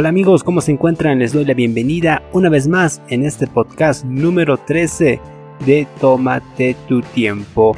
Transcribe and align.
Hola 0.00 0.08
amigos, 0.08 0.44
¿cómo 0.44 0.62
se 0.62 0.72
encuentran? 0.72 1.18
Les 1.18 1.34
doy 1.34 1.44
la 1.44 1.52
bienvenida 1.52 2.22
una 2.32 2.48
vez 2.48 2.66
más 2.66 3.02
en 3.08 3.22
este 3.22 3.46
podcast 3.46 4.02
número 4.02 4.56
13 4.56 5.20
de 5.66 5.86
Tómate 6.00 6.74
tu 6.88 7.02
tiempo. 7.02 7.76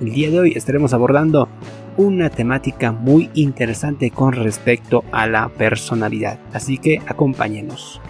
El 0.00 0.12
día 0.12 0.30
de 0.30 0.38
hoy 0.38 0.52
estaremos 0.54 0.92
abordando 0.92 1.48
una 1.96 2.30
temática 2.30 2.92
muy 2.92 3.28
interesante 3.34 4.12
con 4.12 4.34
respecto 4.34 5.02
a 5.10 5.26
la 5.26 5.48
personalidad, 5.48 6.38
así 6.52 6.78
que 6.78 7.02
acompáñenos. 7.08 8.00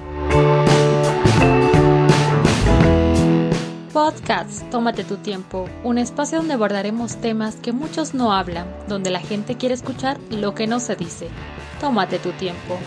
Podcast 3.94 4.68
Tómate 4.68 5.04
tu 5.04 5.16
tiempo, 5.16 5.70
un 5.84 5.96
espacio 5.96 6.36
donde 6.36 6.52
abordaremos 6.52 7.16
temas 7.16 7.56
que 7.56 7.72
muchos 7.72 8.12
no 8.12 8.34
hablan, 8.34 8.66
donde 8.88 9.08
la 9.08 9.20
gente 9.20 9.54
quiere 9.54 9.74
escuchar 9.74 10.18
lo 10.28 10.54
que 10.54 10.66
no 10.66 10.80
se 10.80 10.96
dice. 10.96 11.28
Tómate 11.80 12.18
tu 12.18 12.30
tiempo. 12.32 12.78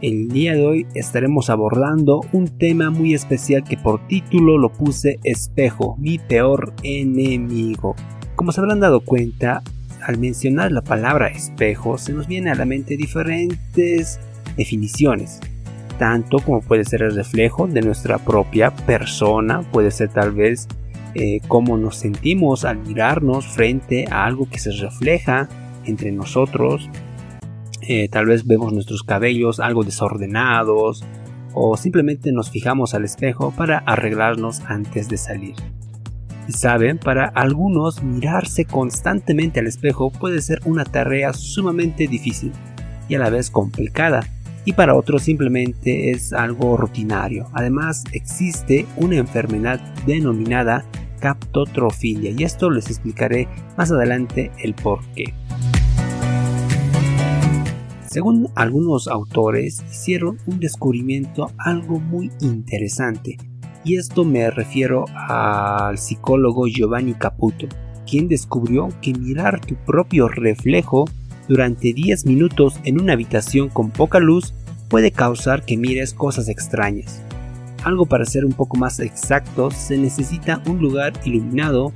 El 0.00 0.28
día 0.28 0.54
de 0.54 0.64
hoy 0.64 0.86
estaremos 0.94 1.50
abordando 1.50 2.20
un 2.32 2.46
tema 2.46 2.88
muy 2.90 3.14
especial 3.14 3.64
que 3.64 3.76
por 3.76 4.06
título 4.06 4.56
lo 4.56 4.72
puse 4.72 5.18
Espejo, 5.24 5.96
mi 5.98 6.20
peor 6.20 6.72
enemigo. 6.84 7.96
Como 8.36 8.52
se 8.52 8.60
habrán 8.60 8.78
dado 8.78 9.00
cuenta, 9.00 9.60
al 10.00 10.18
mencionar 10.18 10.70
la 10.70 10.82
palabra 10.82 11.26
espejo 11.26 11.98
se 11.98 12.12
nos 12.12 12.28
viene 12.28 12.52
a 12.52 12.54
la 12.54 12.64
mente 12.64 12.96
diferentes 12.96 14.20
definiciones, 14.56 15.40
tanto 15.98 16.38
como 16.38 16.60
puede 16.60 16.84
ser 16.84 17.02
el 17.02 17.16
reflejo 17.16 17.66
de 17.66 17.82
nuestra 17.82 18.18
propia 18.18 18.70
persona, 18.70 19.62
puede 19.72 19.90
ser 19.90 20.10
tal 20.10 20.30
vez 20.30 20.68
eh, 21.14 21.40
cómo 21.48 21.76
nos 21.76 21.96
sentimos 21.96 22.64
al 22.64 22.78
mirarnos 22.78 23.48
frente 23.48 24.04
a 24.08 24.26
algo 24.26 24.48
que 24.48 24.60
se 24.60 24.70
refleja 24.70 25.48
entre 25.86 26.12
nosotros, 26.12 26.88
eh, 27.90 28.10
tal 28.10 28.26
vez 28.26 28.46
vemos 28.46 28.70
nuestros 28.74 29.02
cabellos 29.02 29.60
algo 29.60 29.82
desordenados 29.82 31.06
o 31.54 31.74
simplemente 31.78 32.32
nos 32.32 32.50
fijamos 32.50 32.92
al 32.92 33.06
espejo 33.06 33.50
para 33.50 33.78
arreglarnos 33.78 34.60
antes 34.66 35.08
de 35.08 35.16
salir. 35.16 35.54
Y 36.46 36.52
saben, 36.52 36.98
para 36.98 37.24
algunos 37.24 38.02
mirarse 38.02 38.66
constantemente 38.66 39.60
al 39.60 39.66
espejo 39.66 40.10
puede 40.10 40.42
ser 40.42 40.60
una 40.66 40.84
tarea 40.84 41.32
sumamente 41.32 42.06
difícil 42.06 42.52
y 43.08 43.14
a 43.14 43.20
la 43.20 43.30
vez 43.30 43.50
complicada, 43.50 44.20
y 44.66 44.74
para 44.74 44.94
otros 44.94 45.22
simplemente 45.22 46.10
es 46.10 46.34
algo 46.34 46.76
rutinario. 46.76 47.46
Además 47.54 48.04
existe 48.12 48.84
una 48.96 49.16
enfermedad 49.16 49.80
denominada 50.04 50.84
captotrofilia 51.20 52.32
y 52.32 52.44
esto 52.44 52.68
les 52.68 52.90
explicaré 52.90 53.48
más 53.78 53.90
adelante 53.90 54.50
el 54.62 54.74
por 54.74 55.00
qué. 55.14 55.32
Según 58.10 58.48
algunos 58.54 59.06
autores, 59.06 59.84
hicieron 59.90 60.38
un 60.46 60.60
descubrimiento 60.60 61.50
algo 61.58 62.00
muy 62.00 62.30
interesante, 62.40 63.36
y 63.84 63.96
esto 63.96 64.24
me 64.24 64.50
refiero 64.50 65.04
al 65.14 65.98
psicólogo 65.98 66.66
Giovanni 66.66 67.12
Caputo, 67.12 67.66
quien 68.08 68.26
descubrió 68.26 68.88
que 69.02 69.12
mirar 69.12 69.60
tu 69.60 69.74
propio 69.74 70.26
reflejo 70.26 71.04
durante 71.48 71.92
10 71.92 72.24
minutos 72.24 72.80
en 72.84 72.98
una 72.98 73.12
habitación 73.12 73.68
con 73.68 73.90
poca 73.90 74.20
luz 74.20 74.54
puede 74.88 75.10
causar 75.10 75.64
que 75.64 75.76
mires 75.76 76.14
cosas 76.14 76.48
extrañas. 76.48 77.22
Algo 77.84 78.06
para 78.06 78.24
ser 78.24 78.46
un 78.46 78.52
poco 78.52 78.78
más 78.78 79.00
exacto, 79.00 79.70
se 79.70 79.98
necesita 79.98 80.62
un 80.66 80.78
lugar 80.78 81.12
iluminado 81.24 81.92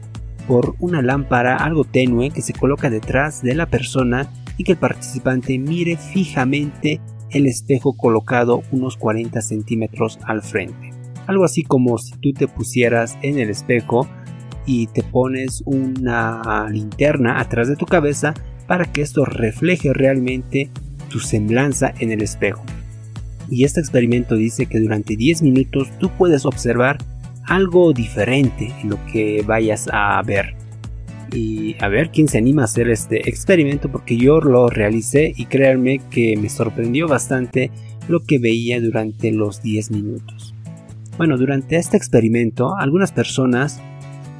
por 0.46 0.74
una 0.78 1.00
lámpara 1.00 1.56
algo 1.56 1.84
tenue 1.84 2.30
que 2.30 2.42
se 2.42 2.52
coloca 2.52 2.90
detrás 2.90 3.42
de 3.42 3.54
la 3.54 3.66
persona 3.66 4.30
que 4.64 4.72
el 4.72 4.78
participante 4.78 5.58
mire 5.58 5.96
fijamente 5.96 7.00
el 7.30 7.46
espejo 7.46 7.94
colocado 7.96 8.62
unos 8.70 8.96
40 8.96 9.40
centímetros 9.40 10.18
al 10.24 10.42
frente. 10.42 10.90
Algo 11.26 11.44
así 11.44 11.62
como 11.62 11.98
si 11.98 12.12
tú 12.18 12.32
te 12.32 12.48
pusieras 12.48 13.16
en 13.22 13.38
el 13.38 13.50
espejo 13.50 14.08
y 14.66 14.88
te 14.88 15.02
pones 15.02 15.62
una 15.64 16.68
linterna 16.70 17.40
atrás 17.40 17.68
de 17.68 17.76
tu 17.76 17.86
cabeza 17.86 18.34
para 18.66 18.90
que 18.92 19.02
esto 19.02 19.24
refleje 19.24 19.92
realmente 19.92 20.70
tu 21.08 21.20
semblanza 21.20 21.92
en 21.98 22.12
el 22.12 22.22
espejo. 22.22 22.62
Y 23.50 23.64
este 23.64 23.80
experimento 23.80 24.34
dice 24.34 24.66
que 24.66 24.80
durante 24.80 25.16
10 25.16 25.42
minutos 25.42 25.88
tú 25.98 26.10
puedes 26.16 26.46
observar 26.46 26.98
algo 27.44 27.92
diferente 27.92 28.72
en 28.82 28.90
lo 28.90 29.04
que 29.06 29.42
vayas 29.46 29.88
a 29.92 30.22
ver 30.22 30.61
y 31.32 31.76
a 31.80 31.88
ver 31.88 32.10
quién 32.10 32.28
se 32.28 32.38
anima 32.38 32.62
a 32.62 32.64
hacer 32.66 32.88
este 32.90 33.28
experimento 33.28 33.90
porque 33.90 34.16
yo 34.16 34.40
lo 34.40 34.68
realicé 34.68 35.32
y 35.36 35.46
créanme 35.46 36.00
que 36.10 36.36
me 36.36 36.48
sorprendió 36.48 37.08
bastante 37.08 37.70
lo 38.08 38.20
que 38.20 38.38
veía 38.38 38.80
durante 38.80 39.32
los 39.32 39.62
10 39.62 39.90
minutos. 39.92 40.54
Bueno, 41.16 41.36
durante 41.38 41.76
este 41.76 41.96
experimento 41.96 42.76
algunas 42.76 43.12
personas 43.12 43.80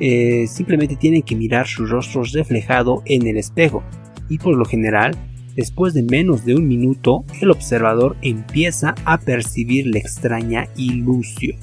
eh, 0.00 0.46
simplemente 0.48 0.96
tienen 0.96 1.22
que 1.22 1.36
mirar 1.36 1.66
su 1.66 1.86
rostro 1.86 2.24
reflejado 2.24 3.02
en 3.06 3.26
el 3.26 3.36
espejo 3.36 3.82
y 4.28 4.38
por 4.38 4.56
lo 4.56 4.64
general 4.64 5.14
después 5.54 5.94
de 5.94 6.02
menos 6.02 6.44
de 6.44 6.54
un 6.54 6.66
minuto 6.66 7.24
el 7.40 7.50
observador 7.50 8.16
empieza 8.22 8.94
a 9.04 9.18
percibir 9.18 9.86
la 9.86 9.98
extraña 9.98 10.68
ilusión. 10.76 11.58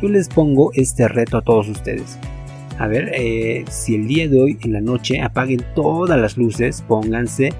Yo 0.00 0.08
les 0.08 0.28
pongo 0.28 0.72
este 0.74 1.06
reto 1.08 1.36
a 1.36 1.42
todos 1.42 1.68
ustedes. 1.68 2.18
A 2.78 2.88
ver, 2.88 3.10
eh, 3.14 3.64
si 3.70 3.94
el 3.94 4.06
día 4.06 4.28
de 4.28 4.40
hoy 4.40 4.58
en 4.62 4.72
la 4.72 4.80
noche 4.80 5.20
apaguen 5.20 5.62
todas 5.74 6.18
las 6.20 6.36
luces, 6.36 6.82
pónganse 6.86 7.50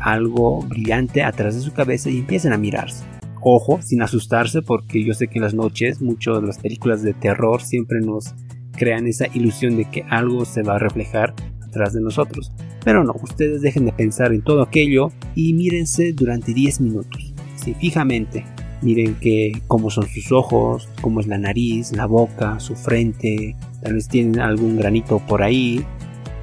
algo 0.00 0.62
brillante 0.62 1.22
atrás 1.22 1.54
de 1.54 1.60
su 1.60 1.72
cabeza 1.72 2.10
y 2.10 2.18
empiecen 2.18 2.52
a 2.52 2.58
mirarse. 2.58 3.04
Ojo, 3.40 3.82
sin 3.82 4.02
asustarse, 4.02 4.62
porque 4.62 5.04
yo 5.04 5.14
sé 5.14 5.26
que 5.28 5.38
en 5.38 5.44
las 5.44 5.54
noches 5.54 6.00
muchas 6.00 6.40
de 6.40 6.46
las 6.46 6.58
películas 6.58 7.02
de 7.02 7.12
terror 7.12 7.60
siempre 7.60 8.00
nos 8.00 8.34
crean 8.72 9.06
esa 9.06 9.26
ilusión 9.34 9.76
de 9.76 9.84
que 9.90 10.04
algo 10.08 10.44
se 10.44 10.62
va 10.62 10.76
a 10.76 10.78
reflejar 10.78 11.34
atrás 11.60 11.92
de 11.92 12.00
nosotros. 12.00 12.52
Pero 12.84 13.04
no, 13.04 13.14
ustedes 13.22 13.62
dejen 13.62 13.86
de 13.86 13.92
pensar 13.92 14.32
en 14.32 14.42
todo 14.42 14.62
aquello 14.62 15.10
y 15.34 15.54
mírense 15.54 16.12
durante 16.12 16.52
10 16.54 16.80
minutos. 16.80 17.34
Sí, 17.56 17.74
fijamente. 17.74 18.44
Miren 18.82 19.14
que 19.14 19.62
cómo 19.68 19.90
son 19.90 20.08
sus 20.08 20.32
ojos, 20.32 20.88
cómo 21.00 21.20
es 21.20 21.26
la 21.26 21.38
nariz, 21.38 21.92
la 21.92 22.06
boca, 22.06 22.58
su 22.58 22.74
frente, 22.74 23.56
tal 23.80 23.94
vez 23.94 24.08
tienen 24.08 24.40
algún 24.40 24.76
granito 24.76 25.20
por 25.20 25.42
ahí. 25.42 25.84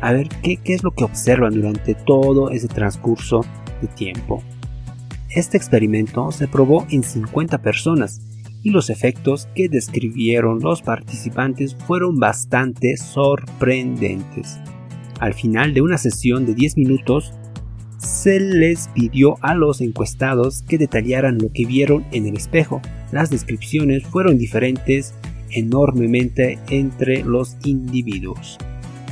A 0.02 0.14
ver 0.14 0.30
qué, 0.42 0.58
qué 0.58 0.74
es 0.74 0.84
lo 0.84 0.92
que 0.92 1.04
observan 1.04 1.54
durante 1.54 1.96
todo 1.96 2.50
ese 2.50 2.70
transcurso 2.70 3.46
de 3.82 3.88
tiempo. 3.90 4.42
Este 5.30 5.58
experimento 5.58 6.32
se 6.32 6.48
probó 6.48 6.88
en 6.90 7.04
50 7.04 7.62
personas 7.62 8.22
y 8.64 8.72
los 8.72 8.90
efectos 8.90 9.48
que 9.56 9.70
describieron 9.70 10.60
los 10.60 10.82
participantes 10.82 11.76
fueron 11.76 12.20
bastante 12.20 12.98
sorprendentes. 12.98 14.60
Al 15.20 15.34
final 15.34 15.74
de 15.74 15.82
una 15.82 15.98
sesión 15.98 16.46
de 16.46 16.56
10 16.56 16.78
minutos, 16.78 17.34
se 18.00 18.40
les 18.40 18.88
pidió 18.90 19.38
a 19.42 19.54
los 19.54 19.82
encuestados 19.82 20.64
que 20.64 20.78
detallaran 20.78 21.38
lo 21.38 21.52
que 21.54 21.66
vieron 21.66 22.06
en 22.12 22.26
el 22.26 22.38
espejo. 22.38 22.82
Las 23.12 23.30
descripciones 23.30 24.04
fueron 24.04 24.38
diferentes 24.38 25.14
enormemente 25.52 26.60
entre 26.70 27.24
los 27.24 27.58
individuos. 27.64 28.58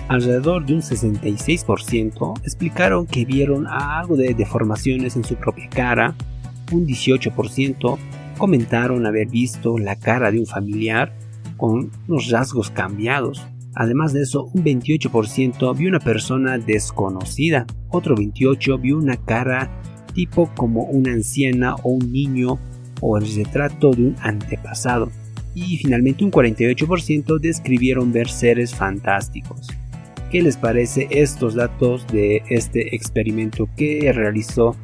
Alrededor 0.07 0.65
de 0.65 0.73
un 0.73 0.81
66% 0.81 2.39
explicaron 2.43 3.05
que 3.07 3.25
vieron 3.25 3.67
algo 3.67 4.15
de 4.15 4.33
deformaciones 4.33 5.17
en 5.17 5.25
su 5.25 5.35
propia 5.35 5.69
cara, 5.69 6.15
un 6.71 6.87
18% 6.87 7.97
comentaron 8.37 9.05
haber 9.05 9.27
visto 9.27 9.77
la 9.77 9.97
cara 9.97 10.31
de 10.31 10.39
un 10.39 10.45
familiar 10.45 11.13
con 11.57 11.91
unos 12.07 12.29
rasgos 12.29 12.69
cambiados. 12.69 13.45
Además 13.79 14.11
de 14.11 14.23
eso, 14.23 14.49
un 14.55 14.63
28% 14.63 15.77
vio 15.77 15.89
una 15.89 15.99
persona 15.99 16.57
desconocida, 16.57 17.67
otro 17.89 18.15
28% 18.15 18.81
vio 18.81 18.97
una 18.97 19.17
cara 19.17 19.69
tipo 20.15 20.49
como 20.55 20.85
una 20.85 21.11
anciana 21.11 21.75
o 21.83 21.91
un 21.91 22.11
niño 22.11 22.57
o 23.01 23.19
el 23.19 23.35
retrato 23.35 23.91
de 23.91 24.01
un 24.01 24.15
antepasado 24.19 25.11
y 25.53 25.77
finalmente 25.77 26.25
un 26.25 26.31
48% 26.31 27.39
describieron 27.39 28.11
ver 28.11 28.29
seres 28.29 28.73
fantásticos. 28.73 29.67
¿Qué 30.31 30.41
les 30.41 30.57
parece 30.57 31.07
estos 31.11 31.53
datos 31.53 32.07
de 32.07 32.41
este 32.49 32.95
experimento 32.95 33.69
que 33.77 34.11
realizó 34.11 34.75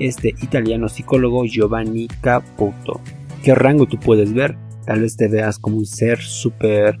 este 0.00 0.30
italiano 0.42 0.88
psicólogo 0.88 1.44
Giovanni 1.44 2.08
Caputo? 2.20 3.00
¿Qué 3.44 3.54
rango 3.54 3.86
tú 3.86 4.00
puedes 4.00 4.32
ver? 4.34 4.56
Tal 4.86 5.02
vez 5.02 5.16
te 5.16 5.28
veas 5.28 5.60
como 5.60 5.76
un 5.76 5.86
ser 5.86 6.18
súper 6.18 6.98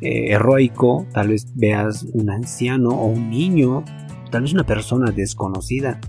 eh, 0.00 0.32
heroico, 0.32 1.06
tal 1.12 1.28
vez 1.28 1.46
veas 1.54 2.04
un 2.12 2.30
anciano 2.30 2.90
o 2.90 3.06
un 3.06 3.30
niño, 3.30 3.84
tal 4.30 4.42
vez 4.42 4.52
una 4.52 4.64
persona 4.64 5.10
desconocida. 5.10 6.00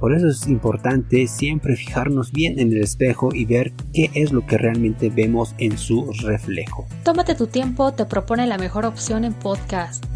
Por 0.00 0.14
eso 0.14 0.28
es 0.28 0.48
importante 0.48 1.26
siempre 1.26 1.76
fijarnos 1.76 2.32
bien 2.32 2.58
en 2.58 2.72
el 2.72 2.82
espejo 2.82 3.28
y 3.34 3.44
ver 3.44 3.72
qué 3.92 4.10
es 4.14 4.32
lo 4.32 4.46
que 4.46 4.56
realmente 4.56 5.10
vemos 5.10 5.54
en 5.58 5.76
su 5.76 6.10
reflejo. 6.22 6.86
Tómate 7.04 7.34
tu 7.34 7.46
tiempo, 7.46 7.92
te 7.92 8.06
propone 8.06 8.46
la 8.46 8.56
mejor 8.56 8.86
opción 8.86 9.24
en 9.24 9.34
podcast. 9.34 10.06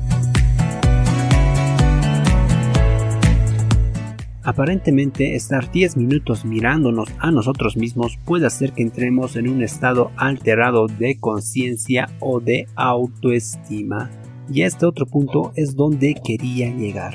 Aparentemente 4.44 5.34
estar 5.34 5.72
10 5.72 5.96
minutos 5.96 6.44
mirándonos 6.44 7.08
a 7.18 7.30
nosotros 7.30 7.78
mismos 7.78 8.18
puede 8.26 8.46
hacer 8.46 8.72
que 8.72 8.82
entremos 8.82 9.36
en 9.36 9.48
un 9.48 9.62
estado 9.62 10.10
alterado 10.16 10.86
de 10.86 11.18
conciencia 11.18 12.08
o 12.20 12.40
de 12.40 12.66
autoestima. 12.74 14.10
Y 14.52 14.60
este 14.60 14.84
otro 14.84 15.06
punto 15.06 15.52
es 15.56 15.74
donde 15.74 16.14
quería 16.22 16.68
llegar, 16.68 17.14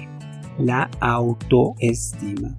la 0.58 0.90
autoestima. 1.00 2.58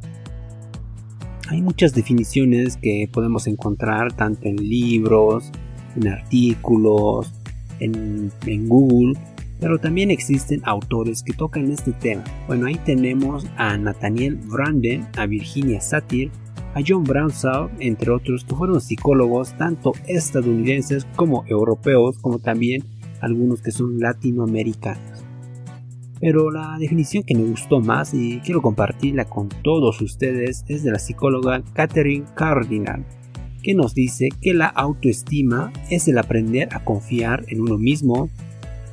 Hay 1.49 1.63
muchas 1.63 1.93
definiciones 1.93 2.77
que 2.77 3.11
podemos 3.13 3.49
encontrar 3.49 4.13
tanto 4.13 4.47
en 4.47 4.55
libros, 4.57 5.51
en 5.97 6.07
artículos, 6.07 7.33
en, 7.81 8.69
Google, 8.69 9.19
pero 9.61 9.79
también 9.79 10.11
existen 10.11 10.63
autores 10.65 11.23
que 11.23 11.33
tocan 11.33 11.71
este 11.71 11.93
tema. 11.93 12.25
Bueno, 12.47 12.67
ahí 12.67 12.77
tenemos 12.85 13.47
a 13.57 13.77
Nathaniel 13.77 14.37
Branden, 14.37 15.07
a 15.17 15.27
Virginia 15.27 15.81
Satir, 15.81 16.31
a 16.75 16.81
John 16.87 17.05
Brownshaw, 17.05 17.69
entre 17.79 18.11
otros, 18.11 18.45
que 18.45 18.55
fueron 18.55 18.81
psicólogos 18.81 19.57
tanto 19.57 19.93
estadounidenses 20.07 21.07
como 21.17 21.45
europeos, 21.47 22.19
como 22.19 22.39
también 22.39 22.85
algunos 23.21 23.61
que 23.61 23.71
son 23.71 23.99
latinoamericanos. 23.99 25.25
Pero 26.21 26.51
la 26.51 26.77
definición 26.79 27.23
que 27.23 27.35
me 27.35 27.45
gustó 27.45 27.81
más 27.81 28.13
y 28.13 28.41
quiero 28.41 28.61
compartirla 28.61 29.25
con 29.25 29.49
todos 29.49 30.01
ustedes 30.03 30.65
es 30.69 30.83
de 30.85 30.91
la 30.91 30.99
psicóloga 30.99 31.63
Catherine 31.73 32.27
Cardinal, 32.35 33.07
que 33.63 33.75
nos 33.75 33.95
dice 33.95 34.29
que 34.41 34.55
la 34.55 34.67
autoestima 34.67 35.73
es 35.91 36.09
el 36.09 36.19
aprender 36.19 36.69
a 36.73 36.85
confiar 36.85 37.45
en 37.49 37.63
uno 37.63 37.79
mismo, 37.79 38.29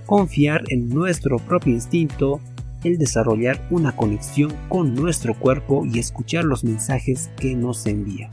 confiar 0.08 0.64
en 0.70 0.90
nuestro 0.90 1.38
propio 1.38 1.74
instinto, 1.74 2.40
el 2.84 2.98
desarrollar 2.98 3.68
una 3.70 3.96
conexión 3.96 4.52
con 4.70 4.96
nuestro 4.96 5.36
cuerpo 5.38 5.86
y 5.86 6.00
escuchar 6.00 6.46
los 6.46 6.64
mensajes 6.64 7.30
que 7.38 7.56
nos 7.56 7.86
envía. 7.86 8.32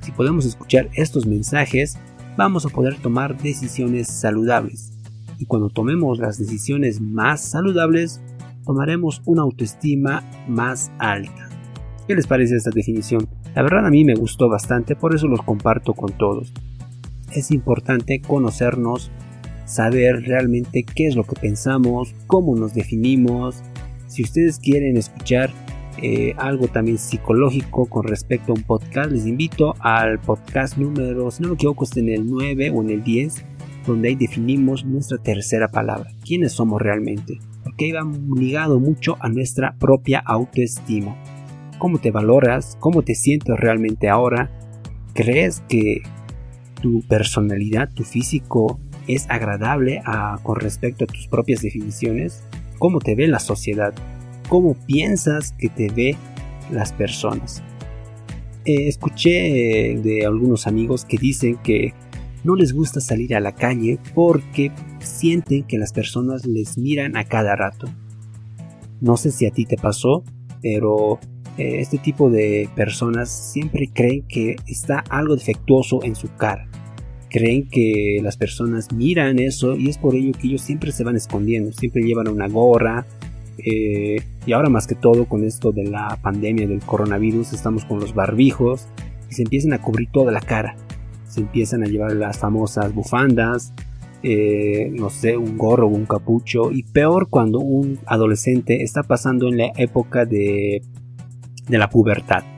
Si 0.00 0.10
podemos 0.10 0.46
escuchar 0.46 0.88
estos 0.94 1.26
mensajes, 1.26 1.98
vamos 2.36 2.66
a 2.66 2.70
poder 2.70 2.96
tomar 2.96 3.40
decisiones 3.40 4.08
saludables. 4.08 4.92
Y 5.38 5.46
cuando 5.46 5.68
tomemos 5.68 6.18
las 6.18 6.38
decisiones 6.38 7.00
más 7.00 7.44
saludables, 7.44 8.20
tomaremos 8.64 9.22
una 9.26 9.42
autoestima 9.42 10.22
más 10.48 10.90
alta. 10.98 11.48
¿Qué 12.06 12.14
les 12.14 12.26
parece 12.26 12.56
esta 12.56 12.70
definición? 12.70 13.28
La 13.54 13.62
verdad 13.62 13.86
a 13.86 13.90
mí 13.90 14.04
me 14.04 14.14
gustó 14.14 14.48
bastante, 14.48 14.96
por 14.96 15.14
eso 15.14 15.28
los 15.28 15.42
comparto 15.42 15.92
con 15.92 16.12
todos. 16.12 16.52
Es 17.32 17.50
importante 17.50 18.20
conocernos, 18.26 19.10
saber 19.64 20.22
realmente 20.22 20.84
qué 20.84 21.06
es 21.06 21.16
lo 21.16 21.24
que 21.24 21.36
pensamos, 21.40 22.14
cómo 22.26 22.54
nos 22.56 22.74
definimos. 22.74 23.62
Si 24.06 24.22
ustedes 24.22 24.58
quieren 24.58 24.96
escuchar 24.96 25.50
eh, 26.02 26.34
algo 26.36 26.68
también 26.68 26.98
psicológico 26.98 27.86
con 27.86 28.04
respecto 28.04 28.52
a 28.52 28.56
un 28.56 28.62
podcast, 28.62 29.10
les 29.10 29.26
invito 29.26 29.74
al 29.80 30.20
podcast 30.20 30.76
número, 30.76 31.30
si 31.30 31.42
no 31.42 31.50
me 31.50 31.54
equivoco, 31.54 31.84
es 31.84 31.96
en 31.96 32.08
el 32.08 32.26
9 32.26 32.70
o 32.70 32.82
en 32.82 32.90
el 32.90 33.02
10, 33.02 33.44
donde 33.86 34.08
ahí 34.08 34.14
definimos 34.14 34.84
nuestra 34.84 35.18
tercera 35.18 35.68
palabra, 35.68 36.10
quiénes 36.24 36.52
somos 36.52 36.80
realmente, 36.80 37.38
porque 37.62 37.86
ahí 37.86 37.92
va 37.92 38.10
ligado 38.36 38.80
mucho 38.80 39.16
a 39.20 39.28
nuestra 39.28 39.76
propia 39.78 40.20
autoestima 40.20 41.16
cómo 41.84 41.98
te 41.98 42.10
valoras, 42.10 42.78
cómo 42.80 43.02
te 43.02 43.14
sientes 43.14 43.54
realmente 43.58 44.08
ahora. 44.08 44.50
¿Crees 45.12 45.62
que 45.68 46.02
tu 46.80 47.02
personalidad, 47.02 47.90
tu 47.92 48.04
físico 48.04 48.80
es 49.08 49.26
agradable 49.28 50.02
con 50.42 50.56
respecto 50.56 51.04
a 51.04 51.06
tus 51.06 51.26
propias 51.28 51.62
definiciones? 51.62 52.42
¿Cómo 52.78 53.00
te 53.00 53.14
ve 53.14 53.26
la 53.28 53.38
sociedad? 53.38 53.94
¿Cómo 54.48 54.74
piensas 54.74 55.52
que 55.58 55.68
te 55.68 55.88
ve 55.88 56.16
las 56.70 56.92
personas? 56.92 57.62
Eh, 58.64 58.88
escuché 58.88 59.98
de 60.02 60.24
algunos 60.26 60.66
amigos 60.66 61.04
que 61.04 61.18
dicen 61.18 61.56
que 61.62 61.92
no 62.44 62.56
les 62.56 62.72
gusta 62.72 63.00
salir 63.00 63.34
a 63.34 63.40
la 63.40 63.52
calle 63.52 63.98
porque 64.14 64.70
sienten 65.00 65.64
que 65.64 65.78
las 65.78 65.92
personas 65.92 66.46
les 66.46 66.78
miran 66.78 67.16
a 67.16 67.24
cada 67.24 67.56
rato. 67.56 67.88
No 69.00 69.16
sé 69.16 69.32
si 69.32 69.46
a 69.46 69.50
ti 69.50 69.66
te 69.66 69.76
pasó, 69.76 70.24
pero 70.62 71.18
eh, 71.58 71.80
este 71.80 71.98
tipo 71.98 72.30
de 72.30 72.68
personas 72.74 73.30
siempre 73.30 73.90
creen 73.92 74.22
que 74.28 74.56
está 74.66 75.04
algo 75.10 75.36
defectuoso 75.36 76.02
en 76.02 76.16
su 76.16 76.34
cara. 76.36 76.66
Creen 77.34 77.68
que 77.68 78.20
las 78.22 78.36
personas 78.36 78.92
miran 78.92 79.40
eso 79.40 79.74
y 79.74 79.88
es 79.88 79.98
por 79.98 80.14
ello 80.14 80.30
que 80.40 80.46
ellos 80.46 80.60
siempre 80.60 80.92
se 80.92 81.02
van 81.02 81.16
escondiendo, 81.16 81.72
siempre 81.72 82.04
llevan 82.04 82.28
una 82.28 82.46
gorra. 82.46 83.06
Eh, 83.58 84.20
y 84.46 84.52
ahora 84.52 84.68
más 84.68 84.86
que 84.86 84.94
todo 84.94 85.24
con 85.24 85.42
esto 85.42 85.72
de 85.72 85.82
la 85.82 86.16
pandemia 86.22 86.68
del 86.68 86.78
coronavirus 86.78 87.52
estamos 87.52 87.84
con 87.86 87.98
los 87.98 88.14
barbijos 88.14 88.86
y 89.28 89.34
se 89.34 89.42
empiezan 89.42 89.72
a 89.72 89.82
cubrir 89.82 90.10
toda 90.12 90.30
la 90.30 90.42
cara. 90.42 90.76
Se 91.28 91.40
empiezan 91.40 91.82
a 91.82 91.86
llevar 91.86 92.12
las 92.12 92.38
famosas 92.38 92.94
bufandas, 92.94 93.74
eh, 94.22 94.92
no 94.92 95.10
sé, 95.10 95.36
un 95.36 95.58
gorro 95.58 95.88
un 95.88 96.06
capucho. 96.06 96.70
Y 96.70 96.84
peor 96.84 97.30
cuando 97.30 97.58
un 97.58 97.98
adolescente 98.06 98.84
está 98.84 99.02
pasando 99.02 99.48
en 99.48 99.58
la 99.58 99.72
época 99.76 100.24
de 100.24 100.82
de 101.68 101.78
la 101.78 101.88
pubertad. 101.88 102.53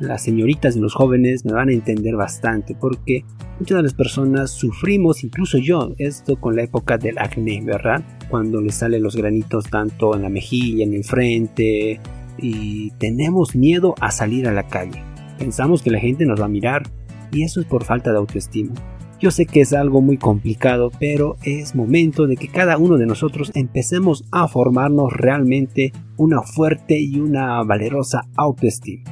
Las 0.00 0.24
señoritas 0.24 0.76
y 0.76 0.80
los 0.80 0.94
jóvenes 0.94 1.44
me 1.44 1.52
van 1.52 1.68
a 1.68 1.72
entender 1.72 2.16
bastante 2.16 2.74
porque 2.74 3.24
muchas 3.60 3.76
de 3.76 3.82
las 3.84 3.94
personas 3.94 4.50
sufrimos, 4.50 5.22
incluso 5.22 5.58
yo, 5.58 5.92
esto 5.98 6.40
con 6.40 6.56
la 6.56 6.62
época 6.62 6.98
del 6.98 7.18
acné, 7.18 7.60
¿verdad? 7.62 8.02
Cuando 8.28 8.60
les 8.60 8.74
salen 8.74 9.02
los 9.02 9.16
granitos 9.16 9.64
tanto 9.70 10.14
en 10.14 10.22
la 10.22 10.28
mejilla, 10.28 10.84
en 10.84 10.94
el 10.94 11.04
frente 11.04 12.00
y 12.38 12.90
tenemos 12.98 13.54
miedo 13.54 13.94
a 14.00 14.10
salir 14.10 14.48
a 14.48 14.52
la 14.52 14.66
calle. 14.66 15.02
Pensamos 15.38 15.82
que 15.82 15.90
la 15.90 16.00
gente 16.00 16.26
nos 16.26 16.40
va 16.40 16.46
a 16.46 16.48
mirar 16.48 16.82
y 17.30 17.44
eso 17.44 17.60
es 17.60 17.66
por 17.66 17.84
falta 17.84 18.10
de 18.10 18.18
autoestima. 18.18 18.74
Yo 19.20 19.30
sé 19.30 19.46
que 19.46 19.60
es 19.60 19.72
algo 19.72 20.00
muy 20.00 20.18
complicado, 20.18 20.90
pero 20.98 21.36
es 21.44 21.74
momento 21.74 22.26
de 22.26 22.36
que 22.36 22.48
cada 22.48 22.76
uno 22.76 22.98
de 22.98 23.06
nosotros 23.06 23.52
empecemos 23.54 24.24
a 24.32 24.48
formarnos 24.48 25.12
realmente 25.12 25.92
una 26.16 26.42
fuerte 26.42 27.00
y 27.00 27.20
una 27.20 27.62
valerosa 27.62 28.26
autoestima. 28.36 29.04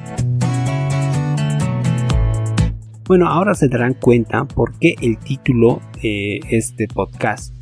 Bueno, 3.12 3.28
ahora 3.28 3.54
se 3.54 3.68
darán 3.68 3.92
cuenta 3.92 4.46
por 4.46 4.78
qué 4.78 4.94
el 5.02 5.18
título 5.18 5.82
de 6.02 6.40
este 6.48 6.88
podcast, 6.88 7.54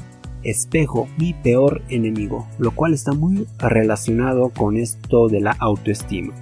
Espejo, 0.44 1.08
mi 1.18 1.34
peor 1.34 1.82
enemigo, 1.88 2.46
lo 2.60 2.70
cual 2.70 2.94
está 2.94 3.14
muy 3.14 3.48
relacionado 3.58 4.50
con 4.50 4.76
esto 4.76 5.26
de 5.26 5.40
la 5.40 5.50
autoestima. 5.58 6.32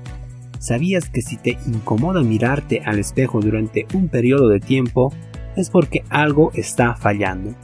¿Sabías 0.58 1.08
que 1.08 1.22
si 1.22 1.38
te 1.38 1.56
incomoda 1.66 2.20
mirarte 2.20 2.82
al 2.84 2.98
espejo 2.98 3.40
durante 3.40 3.86
un 3.94 4.08
periodo 4.08 4.48
de 4.48 4.60
tiempo, 4.60 5.10
es 5.56 5.70
porque 5.70 6.04
algo 6.10 6.50
está 6.52 6.94
fallando. 6.94 7.54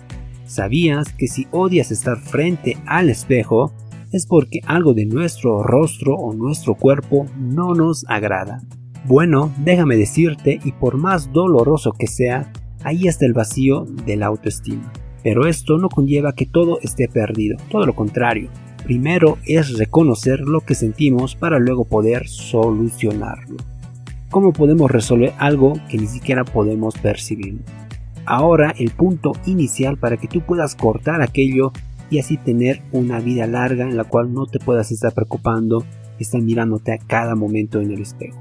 ¿Sabías 0.47 1.13
que 1.13 1.27
si 1.27 1.47
odias 1.51 1.91
estar 1.91 2.17
frente 2.21 2.79
al 2.87 3.11
espejo 3.11 3.71
es 4.13 4.27
porque 4.27 4.61
algo 4.65 4.95
de 4.95 5.05
nuestro 5.05 5.63
rostro 5.63 6.15
o 6.15 6.33
nuestro 6.33 6.75
cuerpo 6.75 7.27
no 7.37 7.75
nos 7.75 8.07
agrada? 8.09 8.63
Bueno, 9.05 9.53
déjame 9.59 9.97
decirte, 9.97 10.61
y 10.65 10.73
por 10.73 10.97
más 10.97 11.33
doloroso 11.33 11.93
que 11.93 12.07
sea, 12.07 12.53
ahí 12.83 13.07
está 13.07 13.27
el 13.27 13.33
vacío 13.33 13.87
de 14.07 14.17
la 14.17 14.27
autoestima. 14.27 14.93
Pero 15.23 15.47
esto 15.47 15.79
no 15.79 15.89
conlleva 15.89 16.35
que 16.35 16.47
todo 16.47 16.79
esté 16.81 17.09
perdido, 17.09 17.57
todo 17.71 17.87
lo 17.87 17.95
contrario. 17.95 18.51
Primero 18.85 19.39
es 19.47 19.79
reconocer 19.79 20.41
lo 20.41 20.61
que 20.61 20.75
sentimos 20.75 21.35
para 21.35 21.59
luego 21.59 21.85
poder 21.85 22.29
solucionarlo. 22.29 23.57
¿Cómo 24.31 24.53
podemos 24.53 24.91
resolver 24.91 25.33
algo 25.39 25.75
que 25.89 25.99
ni 25.99 26.07
siquiera 26.07 26.45
podemos 26.45 26.95
percibir? 26.99 27.61
ahora 28.27 28.75
el 28.79 28.91
punto 28.91 29.33
inicial 29.47 29.97
para 29.97 30.17
que 30.17 30.29
tú 30.29 30.41
puedas 30.41 30.75
cortar 30.75 31.23
aquello 31.23 31.73
y 32.11 32.19
así 32.19 32.37
tener 32.37 32.83
una 32.93 33.21
vida 33.21 33.47
larga 33.47 33.85
en 33.85 33.97
la 33.97 34.05
cual 34.05 34.33
no 34.33 34.47
te 34.47 34.59
puedas 34.59 34.93
estar 34.93 35.13
preocupando 35.13 35.85
estar 36.19 36.41
mirándote 36.41 36.93
a 36.93 36.99
cada 36.99 37.35
momento 37.35 37.81
en 37.81 37.91
el 37.91 38.01
espejo. 38.01 38.41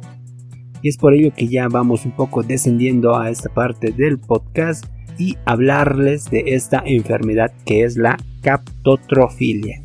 Y 0.83 0.89
es 0.89 0.97
por 0.97 1.13
ello 1.13 1.33
que 1.35 1.47
ya 1.47 1.69
vamos 1.69 2.05
un 2.05 2.11
poco 2.11 2.43
descendiendo 2.43 3.17
a 3.17 3.29
esta 3.29 3.49
parte 3.49 3.91
del 3.91 4.19
podcast 4.19 4.85
y 5.17 5.37
hablarles 5.45 6.29
de 6.29 6.43
esta 6.47 6.83
enfermedad 6.85 7.53
que 7.65 7.83
es 7.83 7.95
la 7.95 8.17
captotrofilia. 8.41 9.81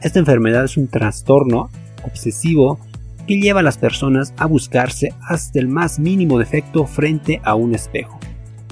Esta 0.00 0.20
enfermedad 0.20 0.64
es 0.64 0.76
un 0.76 0.86
trastorno 0.86 1.68
obsesivo 2.04 2.78
que 3.26 3.40
lleva 3.40 3.58
a 3.60 3.64
las 3.64 3.76
personas 3.76 4.32
a 4.36 4.46
buscarse 4.46 5.14
hasta 5.28 5.58
el 5.58 5.66
más 5.66 5.98
mínimo 5.98 6.38
defecto 6.38 6.86
frente 6.86 7.40
a 7.42 7.56
un 7.56 7.74
espejo. 7.74 8.20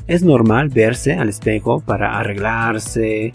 Es 0.07 0.23
normal 0.23 0.69
verse 0.69 1.15
al 1.15 1.29
espejo 1.29 1.81
para 1.81 2.19
arreglarse 2.21 3.33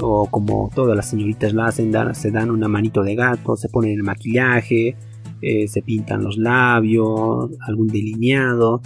o 0.00 0.30
como 0.30 0.70
todas 0.74 0.96
las 0.96 1.10
señoritas 1.10 1.52
lo 1.52 1.64
hacen, 1.64 1.92
se 2.14 2.30
dan 2.30 2.50
una 2.50 2.68
manito 2.68 3.02
de 3.02 3.14
gato, 3.14 3.56
se 3.56 3.68
ponen 3.68 3.92
el 3.92 4.02
maquillaje, 4.02 4.96
eh, 5.42 5.68
se 5.68 5.82
pintan 5.82 6.22
los 6.22 6.36
labios, 6.36 7.50
algún 7.66 7.88
delineado, 7.88 8.80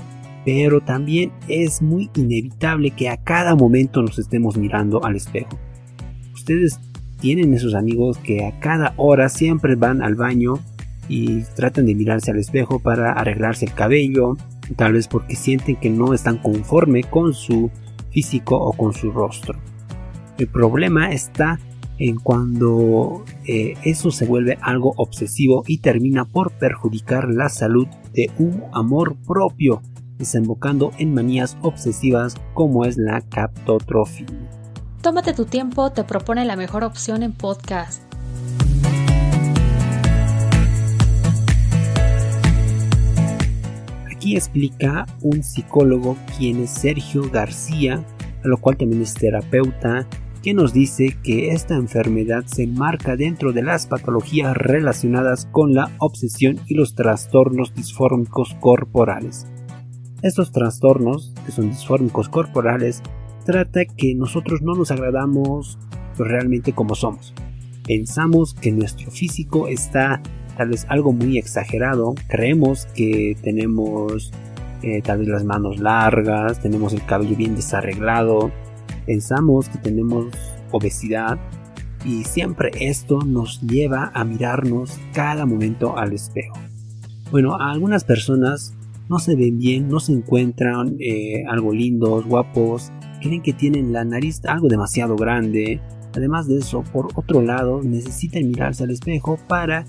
pero 0.44 0.80
también 0.80 1.32
es 1.48 1.82
muy 1.82 2.10
inevitable 2.16 2.90
que 2.90 3.08
a 3.08 3.16
cada 3.16 3.54
momento 3.54 4.02
nos 4.02 4.18
estemos 4.18 4.56
mirando 4.56 5.04
al 5.04 5.16
espejo. 5.16 5.58
Ustedes 6.34 6.80
tienen 7.20 7.54
esos 7.54 7.74
amigos 7.74 8.18
que 8.18 8.44
a 8.44 8.58
cada 8.58 8.94
hora 8.96 9.28
siempre 9.28 9.76
van 9.76 10.02
al 10.02 10.16
baño 10.16 10.58
y 11.08 11.42
tratan 11.54 11.86
de 11.86 11.94
mirarse 11.94 12.30
al 12.30 12.38
espejo 12.38 12.80
para 12.80 13.12
arreglarse 13.12 13.66
el 13.66 13.74
cabello, 13.74 14.36
tal 14.76 14.94
vez 14.94 15.08
porque 15.08 15.36
sienten 15.36 15.76
que 15.76 15.90
no 15.90 16.14
están 16.14 16.38
conforme 16.38 17.04
con 17.04 17.34
su 17.34 17.70
físico 18.10 18.56
o 18.56 18.72
con 18.72 18.92
su 18.92 19.10
rostro. 19.10 19.58
El 20.38 20.48
problema 20.48 21.12
está 21.12 21.60
en 21.98 22.18
cuando 22.18 23.24
eh, 23.46 23.74
eso 23.84 24.10
se 24.10 24.26
vuelve 24.26 24.58
algo 24.60 24.94
obsesivo 24.96 25.64
y 25.66 25.78
termina 25.78 26.24
por 26.24 26.52
perjudicar 26.52 27.28
la 27.28 27.48
salud 27.48 27.86
de 28.12 28.30
un 28.38 28.62
amor 28.72 29.16
propio, 29.26 29.82
desembocando 30.18 30.92
en 30.98 31.14
manías 31.14 31.56
obsesivas 31.62 32.34
como 32.54 32.84
es 32.84 32.96
la 32.96 33.20
captotrofia. 33.20 34.26
Tómate 35.02 35.32
tu 35.32 35.46
tiempo, 35.46 35.90
te 35.90 36.04
propone 36.04 36.44
la 36.44 36.56
mejor 36.56 36.84
opción 36.84 37.22
en 37.22 37.32
podcast. 37.32 38.02
Aquí 44.08 44.36
explica 44.36 45.06
un 45.20 45.42
psicólogo 45.42 46.16
quien 46.38 46.62
es 46.62 46.70
Sergio 46.70 47.28
García, 47.28 48.04
a 48.44 48.46
lo 48.46 48.58
cual 48.58 48.76
también 48.76 49.02
es 49.02 49.14
terapeuta, 49.14 50.06
que 50.42 50.54
nos 50.54 50.72
dice 50.72 51.16
que 51.22 51.52
esta 51.52 51.76
enfermedad 51.76 52.44
se 52.46 52.66
marca 52.66 53.16
dentro 53.16 53.52
de 53.52 53.62
las 53.62 53.86
patologías 53.86 54.56
relacionadas 54.56 55.46
con 55.52 55.72
la 55.72 55.90
obsesión 55.98 56.58
y 56.66 56.74
los 56.74 56.94
trastornos 56.94 57.74
disfórmicos 57.74 58.56
corporales. 58.60 59.46
Estos 60.22 60.50
trastornos, 60.50 61.32
que 61.46 61.52
son 61.52 61.70
disfórmicos 61.70 62.28
corporales, 62.28 63.02
trata 63.44 63.84
que 63.84 64.14
nosotros 64.14 64.62
no 64.62 64.74
nos 64.74 64.90
agradamos 64.90 65.78
realmente 66.18 66.72
como 66.72 66.94
somos. 66.94 67.34
Pensamos 67.86 68.54
que 68.54 68.72
nuestro 68.72 69.10
físico 69.10 69.68
está 69.68 70.20
tal 70.56 70.70
vez 70.70 70.86
algo 70.88 71.12
muy 71.12 71.38
exagerado. 71.38 72.14
Creemos 72.28 72.86
que 72.94 73.36
tenemos 73.42 74.32
eh, 74.82 75.02
tal 75.02 75.20
vez 75.20 75.28
las 75.28 75.44
manos 75.44 75.78
largas, 75.78 76.60
tenemos 76.60 76.92
el 76.92 77.04
cabello 77.04 77.36
bien 77.36 77.54
desarreglado, 77.54 78.50
pensamos 79.06 79.68
que 79.68 79.78
tenemos 79.78 80.26
obesidad 80.70 81.38
y 82.04 82.24
siempre 82.24 82.70
esto 82.80 83.20
nos 83.20 83.60
lleva 83.60 84.10
a 84.14 84.24
mirarnos 84.24 84.98
cada 85.12 85.46
momento 85.46 85.96
al 85.96 86.12
espejo. 86.12 86.54
Bueno, 87.30 87.56
algunas 87.58 88.04
personas 88.04 88.74
no 89.08 89.18
se 89.18 89.36
ven 89.36 89.58
bien, 89.58 89.88
no 89.88 90.00
se 90.00 90.12
encuentran 90.12 90.96
eh, 90.98 91.44
algo 91.48 91.72
lindos, 91.72 92.26
guapos, 92.26 92.92
creen 93.20 93.42
que 93.42 93.52
tienen 93.52 93.92
la 93.92 94.04
nariz 94.04 94.44
algo 94.44 94.68
demasiado 94.68 95.16
grande. 95.16 95.80
Además 96.14 96.46
de 96.46 96.58
eso, 96.58 96.82
por 96.92 97.08
otro 97.14 97.40
lado, 97.40 97.82
necesitan 97.82 98.46
mirarse 98.48 98.84
al 98.84 98.90
espejo 98.90 99.38
para 99.48 99.86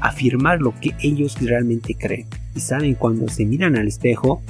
afirmar 0.00 0.60
lo 0.60 0.72
que 0.80 0.94
ellos 1.00 1.36
realmente 1.40 1.94
creen. 1.94 2.26
Y 2.54 2.60
saben 2.60 2.94
cuando 2.94 3.28
se 3.28 3.44
miran 3.44 3.76
al 3.76 3.88
espejo, 3.88 4.40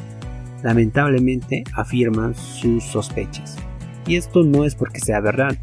lamentablemente 0.63 1.65
afirman 1.75 2.35
sus 2.35 2.85
sospechas. 2.85 3.57
Y 4.09 4.17
esto 4.17 4.43
no 4.43 4.65
es 4.65 4.75
porque 4.75 5.01
sea 5.01 5.21
verdad, 5.21 5.57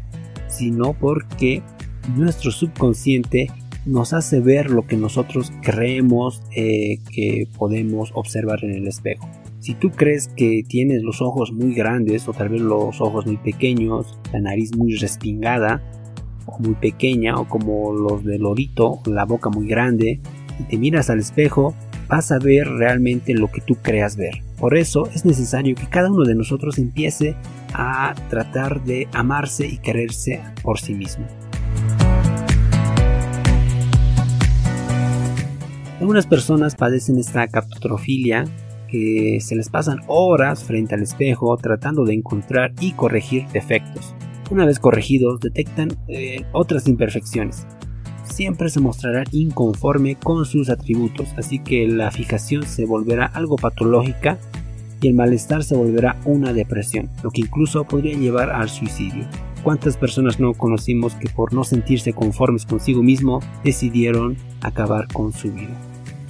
sino 0.48 0.94
porque 0.94 1.62
nuestro 2.16 2.52
subconsciente 2.52 3.48
nos 3.84 4.12
hace 4.12 4.40
ver 4.40 4.70
lo 4.70 4.86
que 4.86 4.96
nosotros 4.96 5.52
creemos 5.62 6.42
eh, 6.54 6.98
que 7.12 7.48
podemos 7.58 8.12
observar 8.14 8.64
en 8.64 8.70
el 8.70 8.86
espejo. 8.86 9.28
Si 9.58 9.74
tú 9.74 9.90
crees 9.90 10.28
que 10.28 10.62
tienes 10.66 11.02
los 11.02 11.20
ojos 11.20 11.52
muy 11.52 11.74
grandes 11.74 12.28
o 12.28 12.32
tal 12.32 12.50
vez 12.50 12.60
los 12.60 13.00
ojos 13.00 13.26
muy 13.26 13.36
pequeños, 13.36 14.18
la 14.32 14.40
nariz 14.40 14.76
muy 14.76 14.94
respingada, 14.94 15.82
o 16.46 16.58
muy 16.60 16.74
pequeña 16.74 17.36
o 17.36 17.48
como 17.48 17.92
los 17.92 18.24
de 18.24 18.38
lorito, 18.38 19.00
la 19.06 19.24
boca 19.24 19.50
muy 19.50 19.66
grande, 19.66 20.20
y 20.60 20.62
te 20.64 20.78
miras 20.78 21.10
al 21.10 21.18
espejo, 21.18 21.74
vas 22.08 22.30
a 22.30 22.38
ver 22.38 22.68
realmente 22.68 23.34
lo 23.34 23.50
que 23.50 23.60
tú 23.60 23.76
creas 23.82 24.16
ver. 24.16 24.42
Por 24.58 24.76
eso 24.76 25.08
es 25.14 25.24
necesario 25.24 25.74
que 25.74 25.88
cada 25.88 26.10
uno 26.10 26.24
de 26.24 26.34
nosotros 26.34 26.78
empiece 26.78 27.34
a 27.76 28.14
tratar 28.30 28.82
de 28.84 29.06
amarse 29.12 29.66
y 29.66 29.78
quererse 29.78 30.42
por 30.62 30.80
sí 30.80 30.94
mismo. 30.94 31.26
Algunas 36.00 36.26
personas 36.26 36.74
padecen 36.74 37.18
esta 37.18 37.48
captotrofilia 37.48 38.44
que 38.88 39.38
se 39.40 39.56
les 39.56 39.68
pasan 39.68 40.00
horas 40.06 40.64
frente 40.64 40.94
al 40.94 41.02
espejo 41.02 41.56
tratando 41.56 42.04
de 42.04 42.14
encontrar 42.14 42.72
y 42.80 42.92
corregir 42.92 43.46
defectos. 43.48 44.14
Una 44.50 44.64
vez 44.64 44.78
corregidos, 44.78 45.40
detectan 45.40 45.88
eh, 46.08 46.44
otras 46.52 46.86
imperfecciones. 46.86 47.66
Siempre 48.24 48.68
se 48.68 48.80
mostrará 48.80 49.24
inconforme 49.32 50.16
con 50.16 50.44
sus 50.44 50.70
atributos, 50.70 51.28
así 51.36 51.58
que 51.58 51.88
la 51.88 52.10
fijación 52.10 52.64
se 52.64 52.86
volverá 52.86 53.26
algo 53.26 53.56
patológica 53.56 54.38
y 55.00 55.08
el 55.08 55.14
malestar 55.14 55.64
se 55.64 55.76
volverá 55.76 56.20
una 56.24 56.52
depresión, 56.52 57.10
lo 57.22 57.30
que 57.30 57.42
incluso 57.42 57.84
podría 57.84 58.16
llevar 58.16 58.50
al 58.50 58.68
suicidio. 58.68 59.26
¿Cuántas 59.62 59.96
personas 59.96 60.38
no 60.38 60.54
conocimos 60.54 61.14
que 61.14 61.28
por 61.28 61.52
no 61.52 61.64
sentirse 61.64 62.12
conformes 62.12 62.66
consigo 62.66 63.02
mismo 63.02 63.40
decidieron 63.64 64.36
acabar 64.60 65.08
con 65.12 65.32
su 65.32 65.52
vida? 65.52 65.76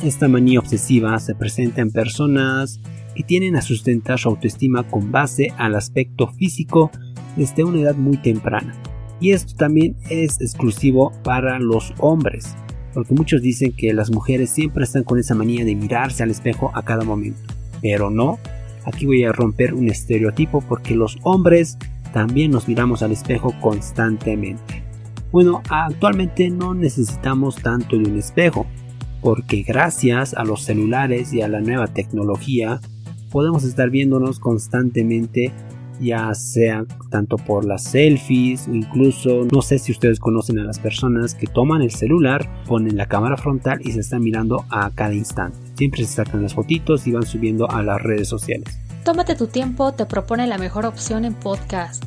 Esta 0.02 0.28
manía 0.28 0.58
obsesiva 0.58 1.18
se 1.20 1.34
presenta 1.34 1.80
en 1.80 1.90
personas 1.90 2.80
que 3.14 3.22
tienen 3.22 3.56
a 3.56 3.62
sustentar 3.62 4.18
su 4.18 4.28
autoestima 4.28 4.84
con 4.84 5.10
base 5.10 5.52
al 5.56 5.74
aspecto 5.74 6.28
físico 6.28 6.90
desde 7.36 7.64
una 7.64 7.80
edad 7.80 7.94
muy 7.94 8.18
temprana. 8.18 8.74
Y 9.20 9.30
esto 9.30 9.54
también 9.56 9.96
es 10.10 10.40
exclusivo 10.40 11.12
para 11.22 11.58
los 11.58 11.94
hombres, 11.98 12.54
porque 12.92 13.14
muchos 13.14 13.40
dicen 13.40 13.72
que 13.72 13.94
las 13.94 14.10
mujeres 14.10 14.50
siempre 14.50 14.84
están 14.84 15.04
con 15.04 15.18
esa 15.18 15.34
manía 15.34 15.64
de 15.64 15.74
mirarse 15.74 16.22
al 16.22 16.30
espejo 16.30 16.70
a 16.74 16.82
cada 16.82 17.04
momento. 17.04 17.40
Pero 17.80 18.10
no, 18.10 18.38
aquí 18.86 19.04
voy 19.04 19.24
a 19.24 19.32
romper 19.32 19.74
un 19.74 19.88
estereotipo 19.88 20.62
porque 20.62 20.94
los 20.94 21.18
hombres 21.22 21.76
también 22.12 22.50
nos 22.50 22.68
miramos 22.68 23.02
al 23.02 23.12
espejo 23.12 23.52
constantemente. 23.60 24.84
Bueno, 25.32 25.62
actualmente 25.68 26.48
no 26.48 26.72
necesitamos 26.72 27.56
tanto 27.56 27.98
de 27.98 28.08
un 28.08 28.16
espejo, 28.16 28.66
porque 29.20 29.62
gracias 29.62 30.32
a 30.34 30.44
los 30.44 30.62
celulares 30.62 31.34
y 31.34 31.42
a 31.42 31.48
la 31.48 31.60
nueva 31.60 31.88
tecnología 31.88 32.80
podemos 33.30 33.64
estar 33.64 33.90
viéndonos 33.90 34.38
constantemente 34.38 35.52
ya 36.00 36.34
sea 36.34 36.84
tanto 37.10 37.36
por 37.36 37.64
las 37.64 37.84
selfies 37.84 38.68
o 38.68 38.74
incluso 38.74 39.46
no 39.50 39.62
sé 39.62 39.78
si 39.78 39.92
ustedes 39.92 40.20
conocen 40.20 40.58
a 40.58 40.64
las 40.64 40.78
personas 40.78 41.34
que 41.34 41.46
toman 41.46 41.82
el 41.82 41.90
celular, 41.90 42.48
ponen 42.66 42.96
la 42.96 43.06
cámara 43.06 43.36
frontal 43.36 43.80
y 43.82 43.92
se 43.92 44.00
están 44.00 44.22
mirando 44.22 44.64
a 44.70 44.90
cada 44.90 45.14
instante. 45.14 45.65
Siempre 45.76 46.04
se 46.04 46.14
sacan 46.14 46.42
las 46.42 46.54
fotitos 46.54 47.06
y 47.06 47.12
van 47.12 47.24
subiendo 47.24 47.70
a 47.70 47.82
las 47.82 48.00
redes 48.02 48.28
sociales. 48.28 48.78
Tómate 49.04 49.36
tu 49.36 49.46
tiempo, 49.46 49.92
te 49.92 50.06
propone 50.06 50.46
la 50.46 50.58
mejor 50.58 50.86
opción 50.86 51.24
en 51.24 51.34
podcast. 51.34 52.04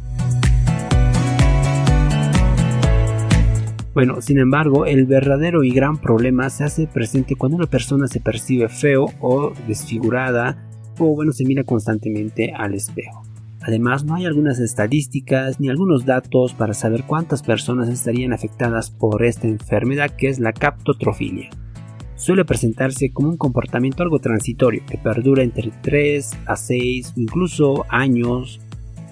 Bueno, 3.93 4.21
sin 4.21 4.38
embargo, 4.38 4.85
el 4.85 5.05
verdadero 5.05 5.63
y 5.63 5.71
gran 5.71 5.97
problema 5.97 6.49
se 6.49 6.63
hace 6.63 6.88
presente 6.88 7.35
cuando 7.35 7.57
una 7.57 7.67
persona 7.67 8.07
se 8.07 8.19
percibe 8.19 8.69
feo 8.69 9.07
o 9.19 9.53
desfigurada 9.67 10.69
o 10.97 11.15
bueno, 11.15 11.31
se 11.31 11.45
mira 11.45 11.63
constantemente 11.63 12.53
al 12.53 12.73
espejo. 12.73 13.23
Además, 13.61 14.03
no 14.03 14.15
hay 14.15 14.25
algunas 14.25 14.59
estadísticas 14.59 15.59
ni 15.59 15.69
algunos 15.69 16.05
datos 16.05 16.53
para 16.53 16.73
saber 16.73 17.03
cuántas 17.03 17.43
personas 17.43 17.89
estarían 17.89 18.33
afectadas 18.33 18.89
por 18.89 19.23
esta 19.23 19.47
enfermedad 19.47 20.11
que 20.15 20.29
es 20.29 20.39
la 20.39 20.53
captotrofilia. 20.53 21.49
Suele 22.19 22.43
presentarse 22.43 23.11
como 23.13 23.29
un 23.29 23.38
comportamiento 23.38 24.03
algo 24.03 24.19
transitorio 24.19 24.83
que 24.85 24.97
perdura 24.97 25.41
entre 25.41 25.71
3 25.81 26.29
a 26.47 26.57
6 26.57 27.13
incluso 27.15 27.85
años 27.88 28.59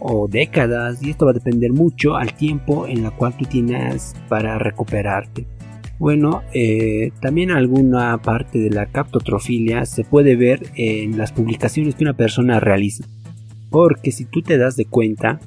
o 0.02 0.28
décadas 0.28 1.02
y 1.02 1.12
esto 1.12 1.24
va 1.24 1.32
a 1.32 1.36
depender 1.36 1.72
mucho 1.72 2.18
al 2.18 2.34
tiempo 2.34 2.86
en 2.86 3.04
la 3.04 3.12
cual 3.12 3.38
tú 3.38 3.46
tienes 3.46 4.14
para 4.28 4.60
recuperarte. 4.60 5.48
Bueno, 6.00 6.44
eh, 6.54 7.12
también 7.22 7.52
alguna 7.52 8.22
parte 8.22 8.60
de 8.60 8.72
la 8.72 8.88
captotrofilia 8.88 9.86
se 9.86 10.04
puede 10.04 10.36
ver 10.36 10.68
en 10.76 11.18
las 11.18 11.32
publicaciones 11.32 11.96
que 11.96 12.04
una 12.04 12.18
persona 12.18 12.60
realiza. 12.60 13.06
Porque 13.70 14.12
si 14.12 14.26
tú 14.26 14.42
te 14.42 14.58
das 14.58 14.76
de 14.76 14.84
cuenta, 14.84 15.40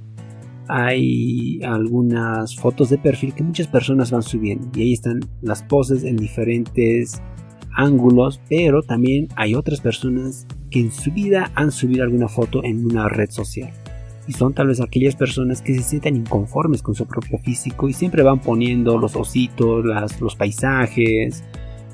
hay 0.67 1.61
algunas 1.63 2.57
fotos 2.57 2.89
de 2.89 2.97
perfil 2.97 3.35
que 3.35 3.43
muchas 3.43 3.67
personas 3.67 4.11
van 4.11 4.23
subiendo 4.23 4.67
y 4.75 4.81
ahí 4.81 4.93
están 4.95 5.21
las 5.43 5.63
poses 5.63 6.05
en 6.05 6.17
diferentes 6.17 7.21
ángulos, 7.75 8.41
pero 8.49 8.83
también 8.83 9.29
hay 9.37 9.55
otras 9.55 9.81
personas 9.81 10.47
que 10.71 10.81
en 10.81 10.93
su 10.93 11.13
vida 11.13 11.51
han 11.55 11.73
subido 11.73 12.05
alguna 12.05 12.29
foto 12.29 12.63
en 12.65 12.85
una 12.85 13.09
red 13.09 13.31
social. 13.31 13.71
Y 14.29 14.33
son 14.33 14.55
tal 14.55 14.69
vez 14.69 14.81
aquellas 14.81 15.17
personas 15.17 15.63
que 15.63 15.75
se 15.75 15.83
sienten 15.83 16.17
inconformes 16.17 16.83
con 16.83 16.95
su 16.95 17.07
propio 17.07 17.39
físico 17.39 17.89
y 17.89 17.93
siempre 17.93 18.23
van 18.23 18.41
poniendo 18.41 18.99
los 18.99 19.17
ositos, 19.17 19.85
los 20.21 20.37
paisajes, 20.37 21.43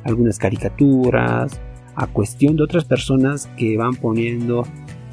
algunas 0.05 0.39
caricaturas, 0.39 1.59
a 1.95 2.07
cuestión 2.07 2.57
de 2.57 2.65
otras 2.65 2.85
personas 2.85 3.49
que 3.57 3.77
van 3.77 3.95
poniendo 3.95 4.65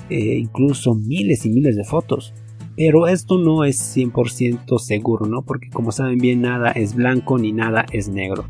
eh, 0.09 0.37
incluso 0.37 0.95
miles 0.95 1.45
y 1.45 1.49
miles 1.49 1.75
de 1.75 1.83
fotos. 1.85 2.33
Pero 2.75 3.07
esto 3.07 3.37
no 3.37 3.63
es 3.63 3.95
100% 3.95 4.79
seguro, 4.79 5.25
¿no? 5.27 5.43
Porque 5.43 5.69
como 5.69 5.91
saben 5.91 6.17
bien, 6.17 6.41
nada 6.41 6.71
es 6.71 6.95
blanco 6.95 7.37
ni 7.37 7.51
nada 7.51 7.85
es 7.91 8.09
negro. 8.09 8.45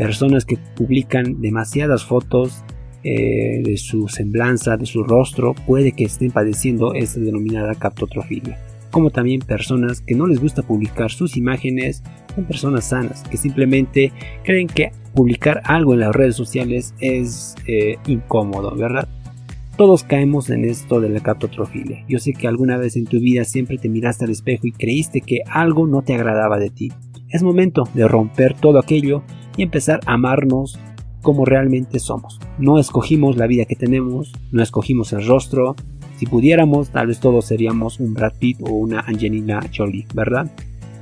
Personas 0.00 0.46
que 0.46 0.56
publican 0.56 1.42
demasiadas 1.42 2.06
fotos 2.06 2.64
eh, 3.04 3.60
de 3.62 3.76
su 3.76 4.08
semblanza, 4.08 4.78
de 4.78 4.86
su 4.86 5.04
rostro, 5.04 5.54
puede 5.66 5.92
que 5.92 6.04
estén 6.04 6.30
padeciendo 6.30 6.94
esta 6.94 7.20
denominada 7.20 7.74
captotrofilia. 7.74 8.58
Como 8.90 9.10
también 9.10 9.40
personas 9.40 10.00
que 10.00 10.14
no 10.14 10.26
les 10.26 10.40
gusta 10.40 10.62
publicar 10.62 11.10
sus 11.10 11.36
imágenes, 11.36 12.02
son 12.34 12.44
personas 12.44 12.86
sanas, 12.86 13.24
que 13.30 13.36
simplemente 13.36 14.10
creen 14.42 14.68
que 14.68 14.92
publicar 15.14 15.60
algo 15.64 15.92
en 15.92 16.00
las 16.00 16.16
redes 16.16 16.34
sociales 16.34 16.94
es 16.98 17.54
eh, 17.66 17.96
incómodo, 18.06 18.74
¿verdad? 18.74 19.06
Todos 19.76 20.02
caemos 20.02 20.48
en 20.48 20.64
esto 20.64 21.02
de 21.02 21.10
la 21.10 21.20
captotrofilia. 21.20 22.06
Yo 22.08 22.18
sé 22.18 22.32
que 22.32 22.48
alguna 22.48 22.78
vez 22.78 22.96
en 22.96 23.04
tu 23.04 23.20
vida 23.20 23.44
siempre 23.44 23.76
te 23.76 23.90
miraste 23.90 24.24
al 24.24 24.30
espejo 24.30 24.66
y 24.66 24.72
creíste 24.72 25.20
que 25.20 25.40
algo 25.50 25.86
no 25.86 26.00
te 26.00 26.14
agradaba 26.14 26.58
de 26.58 26.70
ti. 26.70 26.90
Es 27.28 27.42
momento 27.42 27.84
de 27.92 28.08
romper 28.08 28.54
todo 28.54 28.78
aquello 28.78 29.22
empezar 29.62 30.00
a 30.06 30.14
amarnos 30.14 30.78
como 31.22 31.44
realmente 31.44 31.98
somos. 31.98 32.38
No 32.58 32.78
escogimos 32.78 33.36
la 33.36 33.46
vida 33.46 33.64
que 33.64 33.76
tenemos, 33.76 34.32
no 34.52 34.62
escogimos 34.62 35.12
el 35.12 35.26
rostro. 35.26 35.76
Si 36.16 36.26
pudiéramos, 36.26 36.90
tal 36.90 37.08
vez 37.08 37.20
todos 37.20 37.46
seríamos 37.46 38.00
un 38.00 38.14
Brad 38.14 38.34
Pitt 38.38 38.58
o 38.62 38.70
una 38.72 39.00
Angelina 39.00 39.60
Jolie, 39.74 40.06
¿verdad? 40.14 40.50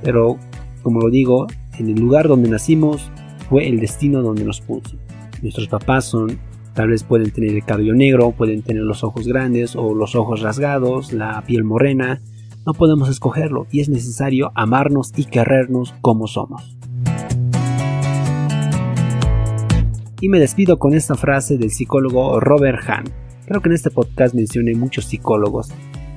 Pero, 0.01 0.37
como 0.81 1.01
lo 1.01 1.09
digo, 1.09 1.47
en 1.77 1.89
el 1.89 1.99
lugar 1.99 2.27
donde 2.27 2.49
nacimos 2.49 3.09
fue 3.49 3.67
el 3.67 3.79
destino 3.79 4.21
donde 4.21 4.43
nos 4.43 4.61
puso. 4.61 4.97
Nuestros 5.41 5.67
papás 5.67 6.05
son, 6.05 6.37
tal 6.73 6.89
vez 6.89 7.03
pueden 7.03 7.31
tener 7.31 7.55
el 7.55 7.65
cabello 7.65 7.93
negro, 7.93 8.31
pueden 8.31 8.61
tener 8.61 8.83
los 8.83 9.03
ojos 9.03 9.27
grandes 9.27 9.75
o 9.75 9.93
los 9.93 10.15
ojos 10.15 10.41
rasgados, 10.41 11.13
la 11.13 11.41
piel 11.45 11.63
morena. 11.63 12.21
No 12.65 12.73
podemos 12.73 13.09
escogerlo 13.09 13.67
y 13.71 13.79
es 13.79 13.89
necesario 13.89 14.51
amarnos 14.55 15.11
y 15.15 15.25
querernos 15.25 15.93
como 16.01 16.27
somos. 16.27 16.78
Y 20.21 20.29
me 20.29 20.39
despido 20.39 20.77
con 20.79 20.93
esta 20.93 21.15
frase 21.15 21.57
del 21.57 21.71
psicólogo 21.71 22.39
Robert 22.39 22.79
Hahn. 22.87 23.05
Creo 23.47 23.61
que 23.61 23.69
en 23.69 23.75
este 23.75 23.89
podcast 23.89 24.35
mencioné 24.35 24.75
muchos 24.75 25.05
psicólogos 25.05 25.69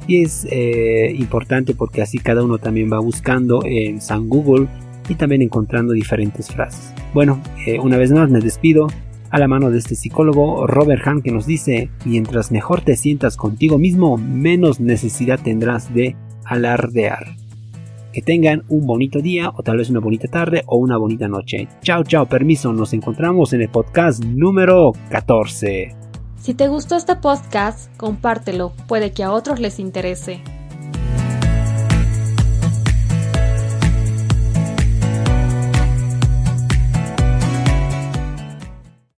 y 0.07 0.23
es 0.23 0.47
eh, 0.51 1.15
importante 1.17 1.75
porque 1.75 2.03
así 2.03 2.19
cada 2.19 2.43
uno 2.43 2.59
también 2.59 2.93
va 2.93 2.99
buscando 2.99 3.61
en 3.65 4.01
San 4.01 4.29
Google 4.29 4.69
y 5.09 5.15
también 5.15 5.43
encontrando 5.43 5.93
diferentes 5.93 6.49
frases. 6.49 6.93
Bueno, 7.15 7.41
eh, 7.67 7.79
una 7.79 7.97
vez 7.97 8.11
más 8.13 8.31
me 8.31 8.41
despido 8.41 8.89
a 9.31 9.39
la 9.39 9.49
mano 9.49 9.71
de 9.71 9.79
este 9.79 9.95
psicólogo 9.95 10.67
Robert 10.67 11.03
Hahn 11.07 11.23
que 11.23 11.33
nos 11.33 11.47
dice, 11.47 11.89
mientras 12.05 12.53
mejor 12.53 12.83
te 12.83 12.97
sientas 12.97 13.37
contigo 13.37 13.79
mismo, 13.79 14.19
menos 14.19 14.81
necesidad 14.81 15.41
tendrás 15.43 15.95
de 15.95 16.17
alardear. 16.45 17.42
Que 18.13 18.23
tengan 18.23 18.65
un 18.69 18.87
bonito 18.87 19.21
día 19.21 19.51
o 19.57 19.63
tal 19.63 19.79
vez 19.79 19.91
una 19.91 20.01
bonita 20.01 20.29
tarde 20.29 20.63
o 20.67 20.77
una 20.77 20.99
bonita 20.99 21.29
noche. 21.29 21.69
Chao, 21.83 22.05
chao, 22.05 22.27
permiso, 22.27 22.73
nos 22.73 22.93
encontramos 22.93 23.53
en 23.53 23.63
el 23.63 23.69
podcast 23.69 24.23
número 24.25 24.93
14. 25.11 25.95
Si 26.37 26.55
te 26.55 26.69
gustó 26.69 26.97
este 26.97 27.17
podcast, 27.17 27.97
compártelo, 27.97 28.73
puede 28.89 29.13
que 29.13 29.23
a 29.23 29.33
otros 29.33 29.61
les 29.61 29.79
interese. 29.79 30.43